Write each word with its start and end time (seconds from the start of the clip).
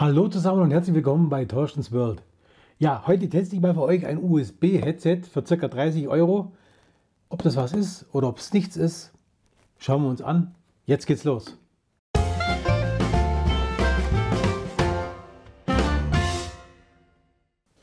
Hallo 0.00 0.28
zusammen 0.28 0.62
und 0.62 0.70
herzlich 0.70 0.94
willkommen 0.94 1.28
bei 1.28 1.44
Torstens 1.44 1.90
World. 1.90 2.22
Ja, 2.78 3.02
heute 3.08 3.28
teste 3.28 3.56
ich 3.56 3.60
mal 3.60 3.74
für 3.74 3.82
euch 3.82 4.06
ein 4.06 4.22
USB-Headset 4.22 5.22
für 5.28 5.42
ca. 5.42 5.66
30 5.66 6.06
Euro. 6.06 6.52
Ob 7.28 7.42
das 7.42 7.56
was 7.56 7.72
ist 7.72 8.06
oder 8.12 8.28
ob 8.28 8.38
es 8.38 8.52
nichts 8.52 8.76
ist, 8.76 9.10
schauen 9.76 10.04
wir 10.04 10.08
uns 10.08 10.22
an. 10.22 10.54
Jetzt 10.86 11.06
geht's 11.06 11.24
los. 11.24 11.58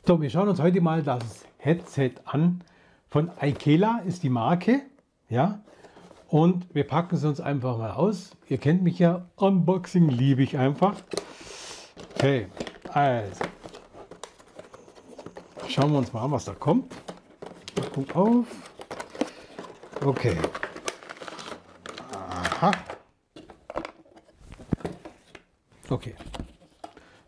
So, 0.06 0.22
wir 0.22 0.30
schauen 0.30 0.48
uns 0.48 0.58
heute 0.58 0.80
mal 0.80 1.02
das 1.02 1.44
Headset 1.58 2.12
an. 2.24 2.62
Von 3.08 3.30
Ikela 3.42 3.98
ist 4.06 4.22
die 4.22 4.30
Marke. 4.30 4.80
Ja, 5.28 5.60
und 6.28 6.74
wir 6.74 6.84
packen 6.84 7.16
es 7.16 7.26
uns 7.26 7.42
einfach 7.42 7.76
mal 7.76 7.90
aus. 7.90 8.30
Ihr 8.48 8.56
kennt 8.56 8.82
mich 8.82 8.98
ja, 8.98 9.26
Unboxing 9.36 10.08
liebe 10.08 10.42
ich 10.42 10.56
einfach. 10.56 10.94
Okay, 12.18 12.46
also. 12.94 13.44
Schauen 15.68 15.92
wir 15.92 15.98
uns 15.98 16.12
mal 16.14 16.22
an, 16.22 16.30
was 16.30 16.46
da 16.46 16.54
kommt. 16.54 16.90
Packung 17.74 18.10
auf. 18.12 18.46
Okay. 20.02 20.34
Aha. 22.14 22.72
Okay. 25.90 26.14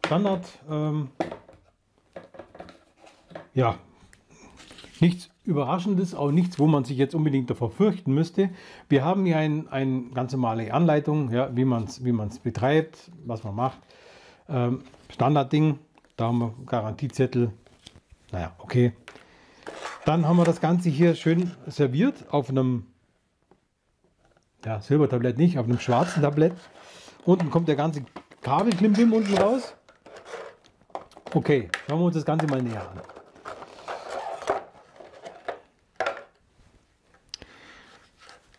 Standard. 0.07 0.47
Ähm, 0.71 1.11
ja, 3.53 3.79
nichts 5.01 5.29
Überraschendes, 5.45 6.15
auch 6.15 6.31
nichts, 6.31 6.59
wo 6.59 6.67
man 6.67 6.84
sich 6.84 6.97
jetzt 6.97 7.15
unbedingt 7.15 7.51
davor 7.51 7.70
fürchten 7.70 8.15
müsste. 8.15 8.48
Wir 8.89 9.05
haben 9.05 9.27
hier 9.27 9.37
eine 9.37 9.70
ein 9.70 10.15
ganz 10.15 10.33
normale 10.33 10.73
Anleitung, 10.73 11.31
ja, 11.31 11.55
wie 11.55 11.67
man 11.67 11.84
es 11.84 12.03
wie 12.03 12.12
betreibt, 12.43 13.11
was 13.27 13.45
man 13.45 13.55
macht. 13.55 13.81
Ähm, 14.48 14.83
Standardding, 15.11 15.79
da 16.16 16.27
haben 16.27 16.38
wir 16.38 16.55
Garantiezettel. 16.66 17.52
Naja, 18.33 18.52
okay. 18.59 18.92
Dann 20.05 20.27
haben 20.27 20.36
wir 20.36 20.45
das 20.45 20.61
Ganze 20.61 20.89
hier 20.89 21.14
schön 21.14 21.53
serviert 21.67 22.33
auf 22.33 22.48
einem 22.48 22.86
ja, 24.64 24.81
Silbertablett 24.81 25.39
nicht, 25.39 25.58
auf 25.58 25.67
einem 25.67 25.78
schwarzen 25.78 26.23
Tablett. 26.23 26.55
Unten 27.25 27.50
kommt 27.50 27.69
der 27.69 27.77
ganze 27.77 28.05
Kabelklimbim 28.41 29.12
unten 29.12 29.36
raus. 29.36 29.75
Okay, 31.34 31.69
schauen 31.86 31.98
wir 32.01 32.06
uns 32.06 32.14
das 32.14 32.25
Ganze 32.25 32.47
mal 32.47 32.62
näher 32.62 32.89
an. 32.91 33.01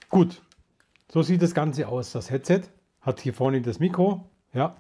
Gut, 0.09 0.42
so 1.11 1.21
sieht 1.23 1.42
das 1.42 1.53
Ganze 1.53 1.88
aus. 1.88 2.11
Das 2.11 2.30
Headset 2.30 2.61
hat 3.02 3.19
hier 3.19 3.33
vorne 3.33 3.61
das 3.61 3.80
Mikro. 3.80 4.30
Ja, 4.53 4.75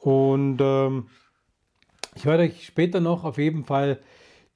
und 0.00 0.58
ähm, 0.60 1.06
ich 2.14 2.26
werde 2.26 2.44
euch 2.44 2.66
später 2.66 3.00
noch 3.00 3.24
auf 3.24 3.38
jeden 3.38 3.64
Fall 3.64 4.00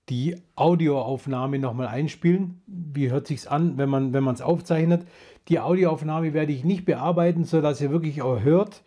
die 0.08 0.36
Audioaufnahme 0.56 1.58
nochmal 1.58 1.86
einspielen. 1.86 2.60
Wie 2.66 3.10
hört 3.10 3.26
sich 3.26 3.50
an, 3.50 3.78
wenn 3.78 3.88
man 3.88 4.12
wenn 4.12 4.26
es 4.28 4.42
aufzeichnet? 4.42 5.06
Die 5.48 5.60
Audioaufnahme 5.60 6.34
werde 6.34 6.52
ich 6.52 6.64
nicht 6.64 6.84
bearbeiten, 6.84 7.44
sodass 7.44 7.80
ihr 7.80 7.90
wirklich 7.90 8.22
auch 8.22 8.40
hört, 8.40 8.82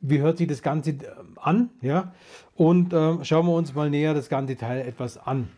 wie 0.00 0.18
hört 0.20 0.38
sich 0.38 0.46
das 0.46 0.62
Ganze 0.62 0.90
äh, 0.90 0.96
an. 1.36 1.70
Ja? 1.80 2.12
Und 2.54 2.92
äh, 2.92 3.24
schauen 3.24 3.46
wir 3.46 3.54
uns 3.54 3.74
mal 3.74 3.90
näher 3.90 4.14
das 4.14 4.28
ganze 4.28 4.56
Teil 4.56 4.86
etwas 4.86 5.16
an. 5.16 5.48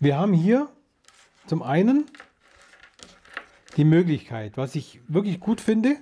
Wir 0.00 0.18
haben 0.18 0.32
hier 0.32 0.68
zum 1.46 1.62
einen 1.62 2.04
die 3.76 3.84
Möglichkeit, 3.84 4.56
was 4.56 4.74
ich 4.74 5.00
wirklich 5.08 5.40
gut 5.40 5.60
finde, 5.60 5.96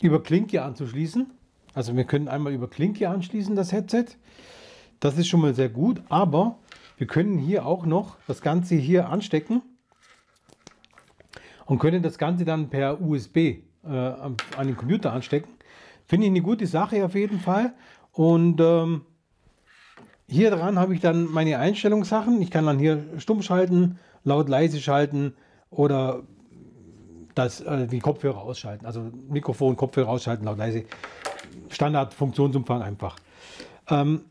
über 0.00 0.22
Klinke 0.22 0.62
anzuschließen. 0.62 1.30
Also 1.74 1.96
wir 1.96 2.04
können 2.04 2.28
einmal 2.28 2.52
über 2.52 2.68
Klinke 2.68 3.08
anschließen 3.08 3.54
das 3.54 3.72
Headset. 3.72 4.06
Das 5.00 5.18
ist 5.18 5.28
schon 5.28 5.40
mal 5.40 5.54
sehr 5.54 5.68
gut, 5.68 6.02
aber 6.08 6.58
wir 6.96 7.06
können 7.06 7.38
hier 7.38 7.66
auch 7.66 7.84
noch 7.84 8.16
das 8.26 8.40
Ganze 8.40 8.76
hier 8.76 9.10
anstecken 9.10 9.62
und 11.66 11.78
können 11.78 12.02
das 12.02 12.16
Ganze 12.16 12.44
dann 12.44 12.70
per 12.70 13.00
USB 13.00 13.36
äh, 13.36 13.58
an 13.84 14.36
den 14.58 14.76
Computer 14.76 15.12
anstecken. 15.12 15.50
Finde 16.06 16.26
ich 16.26 16.30
eine 16.30 16.40
gute 16.40 16.66
Sache 16.66 17.04
auf 17.04 17.14
jeden 17.14 17.40
Fall. 17.40 17.74
Und 18.12 18.60
ähm, 18.60 19.02
hier 20.28 20.50
dran 20.50 20.78
habe 20.78 20.94
ich 20.94 21.00
dann 21.00 21.30
meine 21.30 21.58
Einstellungssachen. 21.58 22.40
Ich 22.40 22.50
kann 22.50 22.64
dann 22.64 22.78
hier 22.78 23.04
stumm 23.18 23.42
schalten, 23.42 23.98
laut 24.24 24.48
leise 24.48 24.80
schalten 24.80 25.34
oder 25.68 26.22
das, 27.36 27.60
äh, 27.60 27.86
die 27.86 28.00
Kopfhörer 28.00 28.42
ausschalten. 28.42 28.86
Also 28.86 29.12
Mikrofon, 29.28 29.76
Kopfhörer 29.76 30.08
ausschalten, 30.08 30.44
laut 30.44 30.58
leise. 30.58 30.84
Standard 31.68 32.12
Funktionsumfang 32.14 32.82
einfach. 32.82 33.16
Ähm, 33.88 34.22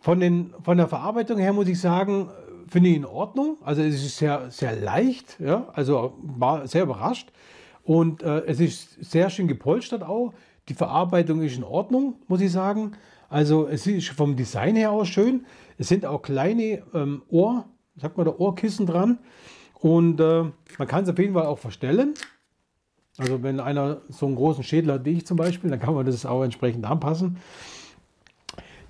von, 0.00 0.20
den, 0.20 0.54
von 0.62 0.76
der 0.76 0.86
Verarbeitung 0.86 1.38
her 1.38 1.52
muss 1.52 1.66
ich 1.66 1.80
sagen, 1.80 2.28
finde 2.68 2.90
ich 2.90 2.96
in 2.96 3.04
Ordnung. 3.04 3.56
Also 3.64 3.82
es 3.82 3.94
ist 3.94 4.18
sehr, 4.18 4.50
sehr 4.50 4.76
leicht, 4.76 5.40
ja? 5.40 5.68
also 5.72 6.14
war 6.22 6.66
sehr 6.66 6.84
überrascht. 6.84 7.32
Und 7.84 8.22
äh, 8.22 8.44
es 8.46 8.60
ist 8.60 9.02
sehr 9.02 9.30
schön 9.30 9.48
gepolstert 9.48 10.02
auch. 10.02 10.32
Die 10.68 10.74
Verarbeitung 10.74 11.42
ist 11.42 11.56
in 11.56 11.64
Ordnung, 11.64 12.16
muss 12.28 12.40
ich 12.40 12.52
sagen. 12.52 12.92
Also 13.28 13.66
es 13.66 13.86
ist 13.86 14.10
vom 14.10 14.36
Design 14.36 14.76
her 14.76 14.92
auch 14.92 15.04
schön. 15.04 15.46
Es 15.78 15.88
sind 15.88 16.04
auch 16.04 16.22
kleine 16.22 16.82
ähm, 16.94 17.22
Ohr, 17.28 17.64
sagt 17.96 18.18
man 18.18 18.26
da 18.26 18.34
Ohrkissen 18.36 18.86
dran. 18.86 19.18
Und 19.80 20.20
äh, 20.20 20.44
man 20.78 20.88
kann 20.88 21.02
es 21.02 21.08
auf 21.08 21.18
jeden 21.18 21.34
Fall 21.34 21.46
auch 21.46 21.58
verstellen. 21.58 22.14
Also 23.22 23.40
wenn 23.44 23.60
einer 23.60 23.98
so 24.08 24.26
einen 24.26 24.34
großen 24.34 24.64
Schädel 24.64 24.92
hat 24.92 25.04
wie 25.04 25.12
ich 25.12 25.26
zum 25.26 25.36
Beispiel, 25.36 25.70
dann 25.70 25.78
kann 25.78 25.94
man 25.94 26.04
das 26.04 26.26
auch 26.26 26.42
entsprechend 26.42 26.84
anpassen. 26.84 27.36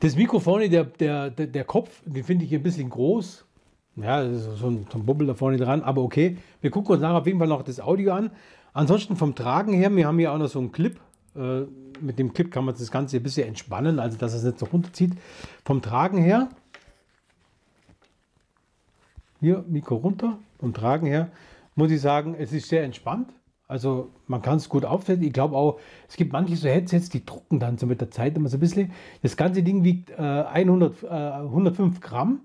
Das 0.00 0.16
Mikro 0.16 0.40
vorne, 0.40 0.70
der, 0.70 0.84
der, 0.84 1.28
der, 1.28 1.64
Kopf, 1.64 2.00
den 2.06 2.24
finde 2.24 2.46
ich 2.46 2.54
ein 2.54 2.62
bisschen 2.62 2.88
groß. 2.88 3.44
Ja, 3.96 4.26
so 4.32 4.68
ein, 4.68 4.86
so 4.90 4.98
ein 4.98 5.04
Bubbel 5.04 5.26
da 5.26 5.34
vorne 5.34 5.58
dran, 5.58 5.82
aber 5.82 6.00
okay. 6.00 6.38
Wir 6.62 6.70
gucken 6.70 6.92
uns 6.92 7.02
nachher 7.02 7.18
auf 7.18 7.26
jeden 7.26 7.38
Fall 7.38 7.46
noch 7.46 7.62
das 7.62 7.78
Audio 7.78 8.14
an. 8.14 8.30
Ansonsten 8.72 9.16
vom 9.16 9.34
Tragen 9.34 9.74
her, 9.74 9.94
wir 9.94 10.06
haben 10.06 10.18
hier 10.18 10.32
auch 10.32 10.38
noch 10.38 10.48
so 10.48 10.60
einen 10.60 10.72
Clip. 10.72 10.98
Äh, 11.36 11.64
mit 12.00 12.18
dem 12.18 12.32
Clip 12.32 12.50
kann 12.50 12.64
man 12.64 12.74
das 12.74 12.90
Ganze 12.90 13.18
ein 13.18 13.22
bisschen 13.22 13.46
entspannen, 13.46 13.98
also 13.98 14.16
dass 14.16 14.32
es 14.32 14.44
nicht 14.44 14.58
so 14.58 14.64
runterzieht. 14.64 15.12
Vom 15.62 15.82
Tragen 15.82 16.16
her, 16.16 16.48
hier 19.40 19.62
Mikro 19.68 19.96
runter, 19.96 20.38
vom 20.58 20.72
Tragen 20.72 21.06
her, 21.06 21.30
muss 21.74 21.90
ich 21.90 22.00
sagen, 22.00 22.34
es 22.38 22.50
ist 22.54 22.70
sehr 22.70 22.82
entspannt. 22.82 23.28
Also 23.72 24.10
man 24.26 24.42
kann 24.42 24.58
es 24.58 24.68
gut 24.68 24.84
aufsetzen. 24.84 25.24
Ich 25.24 25.32
glaube 25.32 25.56
auch, 25.56 25.80
es 26.06 26.16
gibt 26.16 26.34
manche 26.34 26.54
so 26.56 26.68
Headsets, 26.68 27.08
die 27.08 27.24
drucken 27.24 27.58
dann 27.58 27.78
so 27.78 27.86
mit 27.86 28.02
der 28.02 28.10
Zeit 28.10 28.36
immer 28.36 28.50
so 28.50 28.58
ein 28.58 28.60
bisschen. 28.60 28.92
Das 29.22 29.38
ganze 29.38 29.62
Ding 29.62 29.82
wiegt 29.82 30.10
äh, 30.10 30.14
100, 30.16 31.02
äh, 31.02 31.06
105 31.06 32.00
Gramm 32.00 32.42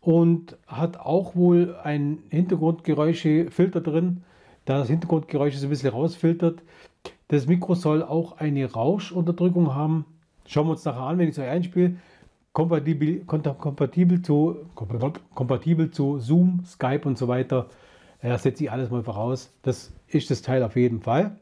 und 0.00 0.56
hat 0.66 0.98
auch 0.98 1.36
wohl 1.36 1.76
ein 1.84 2.18
Hintergrundgeräuschefilter 2.30 3.80
drin, 3.80 4.24
da 4.64 4.78
das 4.78 4.88
Hintergrundgeräusch 4.88 5.54
so 5.54 5.68
ein 5.68 5.70
bisschen 5.70 5.90
rausfiltert. 5.90 6.60
Das 7.28 7.46
Mikro 7.46 7.74
soll 7.74 8.02
auch 8.02 8.38
eine 8.38 8.70
Rauschunterdrückung 8.70 9.76
haben. 9.76 10.06
Schauen 10.44 10.66
wir 10.66 10.72
uns 10.72 10.84
nachher 10.84 11.02
an, 11.02 11.18
wenn 11.18 11.28
ich 11.28 11.36
es 11.36 11.38
euch 11.38 11.48
einspiele. 11.48 11.96
Kompatibel, 12.52 13.20
kompatibel, 13.26 14.22
zu, 14.22 14.56
kompatibel 14.74 15.92
zu 15.92 16.18
Zoom, 16.18 16.64
Skype 16.64 17.06
und 17.06 17.16
so 17.16 17.28
weiter. 17.28 17.68
Ja, 18.22 18.36
setze 18.36 18.64
ich 18.64 18.70
alles 18.70 18.90
mal 18.90 19.02
voraus. 19.02 19.52
Das 19.62 19.92
ist 20.08 20.30
das 20.30 20.42
Teil 20.42 20.62
auf 20.62 20.76
jeden 20.76 21.00
Fall. 21.00 21.38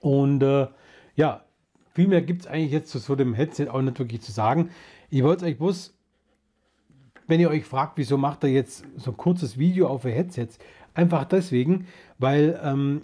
Und 0.00 0.42
äh, 0.42 0.68
ja, 1.16 1.44
viel 1.94 2.08
mehr 2.08 2.22
gibt 2.22 2.42
es 2.42 2.46
eigentlich 2.46 2.72
jetzt 2.72 2.90
zu 2.90 2.98
so 2.98 3.14
dem 3.16 3.34
Headset 3.34 3.68
auch 3.68 3.82
nicht 3.82 3.98
wirklich 3.98 4.22
zu 4.22 4.32
sagen. 4.32 4.70
Ich 5.10 5.22
wollte 5.22 5.44
euch 5.44 5.58
bloß, 5.58 5.94
wenn 7.26 7.40
ihr 7.40 7.50
euch 7.50 7.64
fragt, 7.64 7.98
wieso 7.98 8.18
macht 8.18 8.44
er 8.44 8.50
jetzt 8.50 8.84
so 8.96 9.12
ein 9.12 9.16
kurzes 9.16 9.58
Video 9.58 9.88
auf 9.88 10.04
Headsets, 10.04 10.58
einfach 10.94 11.24
deswegen, 11.24 11.86
weil 12.18 12.60
ähm, 12.62 13.02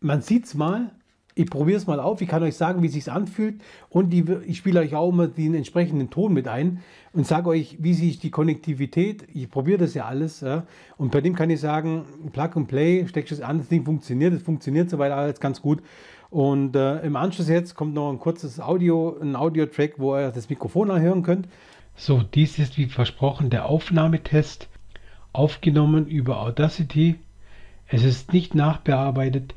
man 0.00 0.22
sieht 0.22 0.46
es 0.46 0.54
mal, 0.54 0.92
ich 1.34 1.48
probiere 1.48 1.78
es 1.78 1.86
mal 1.86 2.00
auf, 2.00 2.20
ich 2.20 2.28
kann 2.28 2.42
euch 2.42 2.56
sagen, 2.56 2.82
wie 2.82 2.86
es 2.86 2.92
sich 2.92 3.10
anfühlt. 3.10 3.60
Und 3.88 4.10
die, 4.10 4.24
ich 4.46 4.58
spiele 4.58 4.80
euch 4.80 4.94
auch 4.94 5.10
immer 5.10 5.28
den 5.28 5.54
entsprechenden 5.54 6.10
Ton 6.10 6.32
mit 6.32 6.48
ein 6.48 6.82
und 7.12 7.26
sage 7.26 7.48
euch, 7.48 7.78
wie 7.80 7.94
sich 7.94 8.18
die 8.18 8.30
Konnektivität, 8.30 9.26
ich 9.32 9.50
probiere 9.50 9.78
das 9.78 9.94
ja 9.94 10.04
alles 10.04 10.40
ja, 10.40 10.64
und 10.96 11.10
bei 11.12 11.20
dem 11.20 11.34
kann 11.34 11.50
ich 11.50 11.60
sagen, 11.60 12.04
Plug 12.32 12.50
and 12.54 12.68
Play, 12.68 13.06
steckst 13.06 13.32
es 13.32 13.40
an, 13.40 13.58
das 13.58 13.68
Ding 13.68 13.84
funktioniert, 13.84 14.32
es 14.32 14.42
funktioniert 14.42 14.90
soweit 14.90 15.12
alles 15.12 15.40
ganz 15.40 15.62
gut. 15.62 15.82
Und 16.30 16.76
äh, 16.76 17.00
im 17.00 17.16
Anschluss 17.16 17.48
jetzt 17.48 17.74
kommt 17.74 17.92
noch 17.92 18.10
ein 18.10 18.18
kurzes 18.18 18.58
Audio, 18.58 19.18
ein 19.20 19.36
Audio-Track, 19.36 19.94
wo 19.98 20.16
ihr 20.16 20.30
das 20.30 20.48
Mikrofon 20.48 20.90
anhören 20.90 21.22
könnt. 21.22 21.46
So, 21.94 22.22
dies 22.22 22.58
ist 22.58 22.78
wie 22.78 22.86
versprochen 22.86 23.50
der 23.50 23.66
Aufnahmetest, 23.66 24.68
aufgenommen 25.34 26.06
über 26.06 26.40
Audacity. 26.40 27.16
Es 27.86 28.02
ist 28.02 28.32
nicht 28.32 28.54
nachbearbeitet, 28.54 29.54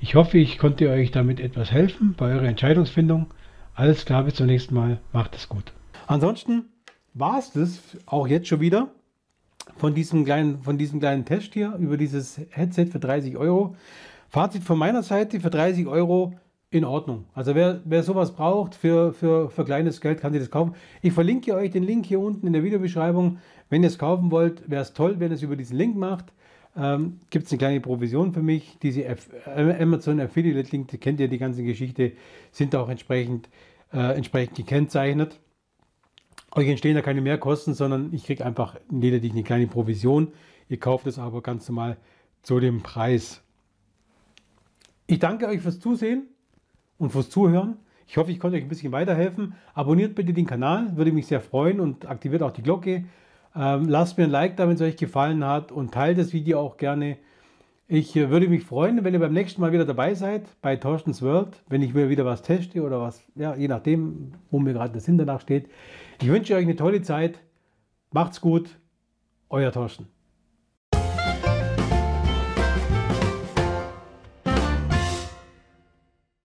ich 0.00 0.14
hoffe, 0.14 0.38
ich 0.38 0.58
konnte 0.58 0.88
euch 0.90 1.10
damit 1.10 1.40
etwas 1.40 1.70
helfen 1.70 2.14
bei 2.16 2.32
eurer 2.32 2.44
Entscheidungsfindung. 2.44 3.26
Alles 3.74 4.04
klar, 4.04 4.24
bis 4.24 4.34
zum 4.34 4.46
nächsten 4.46 4.74
Mal. 4.74 5.00
Macht 5.12 5.34
es 5.36 5.48
gut. 5.48 5.72
Ansonsten 6.06 6.66
war 7.14 7.38
es 7.38 7.52
das 7.52 7.80
auch 8.06 8.26
jetzt 8.26 8.48
schon 8.48 8.60
wieder 8.60 8.88
von 9.76 9.94
diesem 9.94 10.24
kleinen, 10.24 10.62
von 10.62 10.78
diesem 10.78 11.00
kleinen 11.00 11.24
Test 11.24 11.54
hier 11.54 11.74
über 11.78 11.96
dieses 11.96 12.40
Headset 12.50 12.86
für 12.86 13.00
30 13.00 13.36
Euro. 13.36 13.76
Fazit 14.28 14.62
von 14.62 14.78
meiner 14.78 15.02
Seite, 15.02 15.40
für 15.40 15.50
30 15.50 15.86
Euro 15.86 16.34
in 16.70 16.84
Ordnung. 16.84 17.24
Also 17.34 17.54
wer, 17.54 17.80
wer 17.84 18.02
sowas 18.02 18.34
braucht 18.34 18.74
für, 18.74 19.12
für, 19.12 19.50
für 19.50 19.64
kleines 19.64 20.00
Geld, 20.00 20.20
kann 20.20 20.32
sich 20.32 20.42
das 20.42 20.50
kaufen. 20.50 20.74
Ich 21.00 21.12
verlinke 21.12 21.54
euch 21.54 21.70
den 21.70 21.84
Link 21.84 22.06
hier 22.06 22.20
unten 22.20 22.46
in 22.46 22.52
der 22.52 22.64
Videobeschreibung. 22.64 23.38
Wenn 23.70 23.82
ihr 23.82 23.88
es 23.88 23.98
kaufen 23.98 24.30
wollt, 24.30 24.68
wäre 24.68 24.82
es 24.82 24.92
toll, 24.92 25.16
wenn 25.18 25.30
ihr 25.30 25.36
es 25.36 25.42
über 25.42 25.56
diesen 25.56 25.76
Link 25.76 25.96
macht. 25.96 26.32
Ähm, 26.76 27.20
Gibt 27.30 27.46
es 27.46 27.52
eine 27.52 27.58
kleine 27.58 27.80
Provision 27.80 28.32
für 28.32 28.42
mich. 28.42 28.78
Diese 28.82 29.04
F 29.04 29.30
Amazon 29.46 30.20
Affiliate 30.20 30.70
Link, 30.70 30.88
die 30.88 30.98
kennt 30.98 31.20
ihr 31.20 31.28
die 31.28 31.38
ganze 31.38 31.62
Geschichte, 31.62 32.12
sind 32.50 32.74
auch 32.74 32.88
entsprechend, 32.88 33.48
äh, 33.92 34.14
entsprechend 34.14 34.56
gekennzeichnet. 34.56 35.40
Euch 36.52 36.68
entstehen 36.68 36.94
da 36.94 37.02
keine 37.02 37.20
Mehrkosten, 37.20 37.74
sondern 37.74 38.12
ich 38.12 38.24
kriege 38.24 38.44
einfach 38.44 38.76
lediglich 38.90 39.32
eine 39.32 39.42
kleine 39.42 39.66
Provision. 39.66 40.32
Ihr 40.68 40.78
kauft 40.78 41.06
es 41.06 41.18
aber 41.18 41.42
ganz 41.42 41.68
normal 41.68 41.96
zu 42.42 42.60
dem 42.60 42.82
Preis. 42.82 43.42
Ich 45.06 45.18
danke 45.18 45.46
euch 45.46 45.60
fürs 45.60 45.80
Zusehen 45.80 46.28
und 46.98 47.10
fürs 47.10 47.30
Zuhören. 47.30 47.76
Ich 48.06 48.16
hoffe, 48.16 48.30
ich 48.30 48.38
konnte 48.38 48.56
euch 48.56 48.62
ein 48.62 48.68
bisschen 48.68 48.92
weiterhelfen. 48.92 49.54
Abonniert 49.74 50.14
bitte 50.14 50.32
den 50.32 50.46
Kanal, 50.46 50.96
würde 50.96 51.12
mich 51.12 51.26
sehr 51.26 51.40
freuen 51.40 51.80
und 51.80 52.06
aktiviert 52.06 52.42
auch 52.42 52.52
die 52.52 52.62
Glocke. 52.62 53.04
Ähm, 53.56 53.88
lasst 53.88 54.18
mir 54.18 54.24
ein 54.24 54.30
Like 54.30 54.56
da, 54.56 54.68
wenn 54.68 54.74
es 54.74 54.82
euch 54.82 54.96
gefallen 54.96 55.44
hat 55.44 55.72
und 55.72 55.94
teilt 55.94 56.18
das 56.18 56.32
Video 56.32 56.60
auch 56.60 56.76
gerne. 56.76 57.16
Ich 57.88 58.14
äh, 58.16 58.28
würde 58.30 58.48
mich 58.48 58.64
freuen, 58.64 59.02
wenn 59.02 59.14
ihr 59.14 59.20
beim 59.20 59.32
nächsten 59.32 59.60
Mal 59.60 59.72
wieder 59.72 59.86
dabei 59.86 60.14
seid 60.14 60.42
bei 60.60 60.76
Torstens 60.76 61.22
World, 61.22 61.62
wenn 61.68 61.82
ich 61.82 61.94
wieder 61.94 62.26
was 62.26 62.42
teste 62.42 62.82
oder 62.82 63.00
was, 63.00 63.24
ja, 63.34 63.54
je 63.54 63.68
nachdem, 63.68 64.32
wo 64.50 64.58
mir 64.58 64.74
gerade 64.74 64.92
das 64.92 65.04
Sinn 65.04 65.16
danach 65.16 65.40
steht. 65.40 65.70
Ich 66.20 66.28
wünsche 66.28 66.54
euch 66.54 66.64
eine 66.64 66.76
tolle 66.76 67.00
Zeit. 67.00 67.38
Macht's 68.12 68.40
gut. 68.40 68.78
Euer 69.48 69.72
Torsten. 69.72 70.15